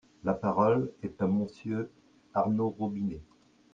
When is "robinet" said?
2.71-3.21